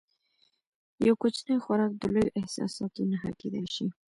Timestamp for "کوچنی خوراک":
1.21-1.91